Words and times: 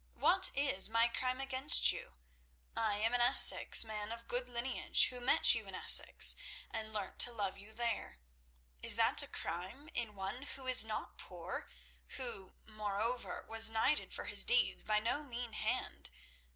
What 0.15 0.49
is 0.55 0.89
my 0.89 1.07
crime 1.09 1.39
against 1.39 1.91
you? 1.93 2.15
I 2.75 2.95
am 2.97 3.13
an 3.13 3.21
Essex 3.21 3.85
man 3.85 4.11
of 4.11 4.27
good 4.27 4.49
lineage, 4.49 5.09
who 5.09 5.21
met 5.21 5.53
you 5.53 5.67
in 5.67 5.75
Essex 5.75 6.35
and 6.71 6.91
learnt 6.91 7.19
to 7.19 7.31
love 7.31 7.59
you 7.59 7.71
there. 7.71 8.17
Is 8.81 8.95
that 8.95 9.21
a 9.21 9.27
crime, 9.27 9.89
in 9.93 10.15
one 10.15 10.41
who 10.55 10.65
is 10.65 10.83
not 10.83 11.19
poor, 11.19 11.69
who, 12.17 12.53
moreover, 12.65 13.45
was 13.47 13.69
knighted 13.69 14.11
for 14.11 14.25
his 14.25 14.43
deeds 14.43 14.81
by 14.83 14.97
no 14.97 15.21
mean 15.21 15.53
hand? 15.53 16.09